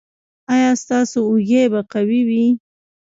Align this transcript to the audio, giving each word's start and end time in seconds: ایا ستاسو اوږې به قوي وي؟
ایا 0.53 0.71
ستاسو 0.83 1.17
اوږې 1.29 1.63
به 1.71 1.81
قوي 1.91 2.21
وي؟ 2.29 2.45